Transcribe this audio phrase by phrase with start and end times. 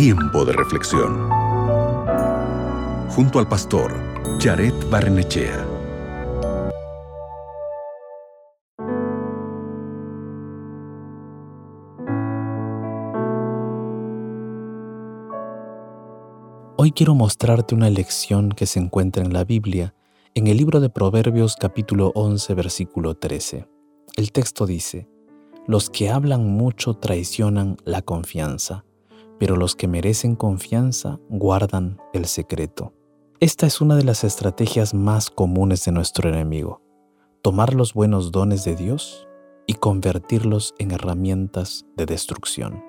[0.00, 1.28] Tiempo de reflexión.
[3.08, 3.92] Junto al pastor
[4.38, 5.66] Jared Barnechea.
[16.76, 19.96] Hoy quiero mostrarte una lección que se encuentra en la Biblia,
[20.36, 23.66] en el libro de Proverbios capítulo 11 versículo 13.
[24.14, 25.08] El texto dice,
[25.66, 28.84] Los que hablan mucho traicionan la confianza,
[29.38, 32.92] pero los que merecen confianza guardan el secreto.
[33.40, 36.82] Esta es una de las estrategias más comunes de nuestro enemigo,
[37.42, 39.28] tomar los buenos dones de Dios
[39.66, 42.82] y convertirlos en herramientas de destrucción.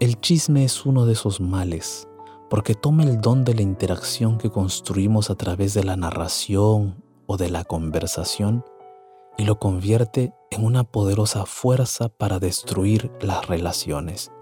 [0.00, 2.08] El chisme es uno de esos males
[2.48, 7.36] porque toma el don de la interacción que construimos a través de la narración o
[7.36, 8.64] de la conversación
[9.36, 14.32] y lo convierte en una poderosa fuerza para destruir las relaciones.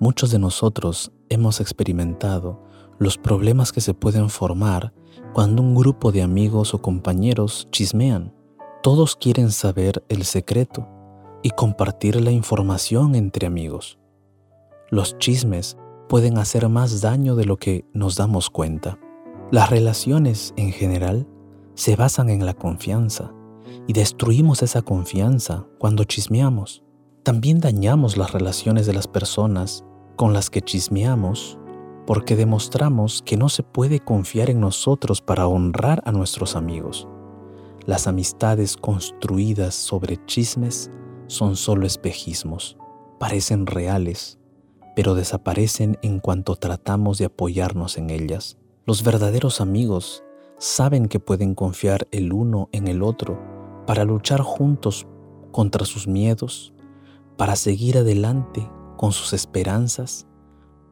[0.00, 2.62] Muchos de nosotros hemos experimentado
[2.98, 4.92] los problemas que se pueden formar
[5.32, 8.34] cuando un grupo de amigos o compañeros chismean.
[8.82, 10.86] Todos quieren saber el secreto
[11.42, 13.98] y compartir la información entre amigos.
[14.90, 15.76] Los chismes
[16.08, 18.98] pueden hacer más daño de lo que nos damos cuenta.
[19.50, 21.26] Las relaciones en general
[21.74, 23.32] se basan en la confianza
[23.86, 26.83] y destruimos esa confianza cuando chismeamos.
[27.24, 29.82] También dañamos las relaciones de las personas
[30.14, 31.58] con las que chismeamos
[32.06, 37.08] porque demostramos que no se puede confiar en nosotros para honrar a nuestros amigos.
[37.86, 40.90] Las amistades construidas sobre chismes
[41.26, 42.76] son solo espejismos,
[43.18, 44.38] parecen reales,
[44.94, 48.58] pero desaparecen en cuanto tratamos de apoyarnos en ellas.
[48.84, 50.22] Los verdaderos amigos
[50.58, 53.40] saben que pueden confiar el uno en el otro
[53.86, 55.06] para luchar juntos
[55.52, 56.73] contra sus miedos,
[57.36, 60.26] para seguir adelante con sus esperanzas,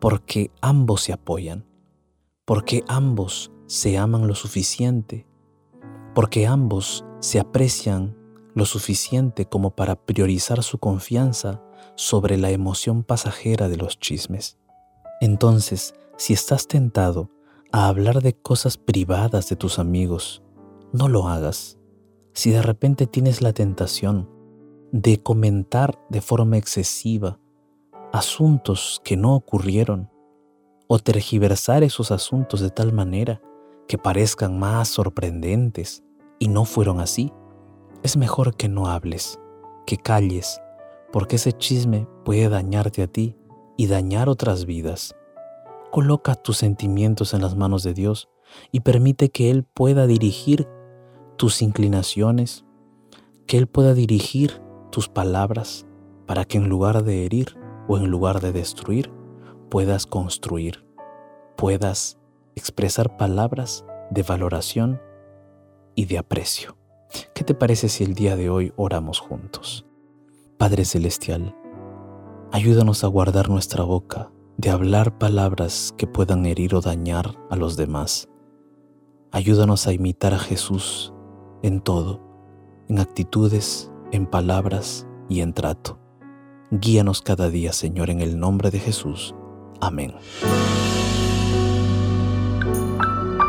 [0.00, 1.66] porque ambos se apoyan,
[2.44, 5.26] porque ambos se aman lo suficiente,
[6.14, 8.16] porque ambos se aprecian
[8.54, 11.62] lo suficiente como para priorizar su confianza
[11.94, 14.58] sobre la emoción pasajera de los chismes.
[15.20, 17.30] Entonces, si estás tentado
[17.72, 20.42] a hablar de cosas privadas de tus amigos,
[20.92, 21.78] no lo hagas.
[22.32, 24.30] Si de repente tienes la tentación
[24.92, 27.38] de comentar de forma excesiva
[28.12, 30.10] asuntos que no ocurrieron,
[30.88, 33.42] o tergiversar esos asuntos de tal manera
[33.88, 36.04] que parezcan más sorprendentes
[36.38, 37.32] y no fueron así,
[38.02, 39.40] es mejor que no hables,
[39.84, 40.60] que calles
[41.12, 43.36] porque ese chisme puede dañarte a ti
[43.76, 45.14] y dañar otras vidas.
[45.90, 48.28] Coloca tus sentimientos en las manos de Dios
[48.70, 50.68] y permite que Él pueda dirigir
[51.36, 52.64] tus inclinaciones,
[53.46, 54.60] que Él pueda dirigir
[54.96, 55.86] tus palabras
[56.24, 59.12] para que en lugar de herir o en lugar de destruir,
[59.68, 60.86] puedas construir,
[61.54, 62.18] puedas
[62.54, 64.98] expresar palabras de valoración
[65.96, 66.78] y de aprecio.
[67.34, 69.84] ¿Qué te parece si el día de hoy oramos juntos?
[70.56, 71.54] Padre Celestial,
[72.50, 77.76] ayúdanos a guardar nuestra boca de hablar palabras que puedan herir o dañar a los
[77.76, 78.30] demás.
[79.30, 81.12] Ayúdanos a imitar a Jesús
[81.62, 82.22] en todo,
[82.88, 85.98] en actitudes, en palabras y en trato.
[86.70, 89.34] Guíanos cada día, Señor, en el nombre de Jesús.
[89.80, 90.14] Amén.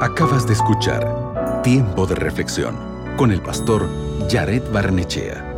[0.00, 2.76] Acabas de escuchar Tiempo de Reflexión
[3.16, 3.88] con el pastor
[4.30, 5.51] Jared Barnechea.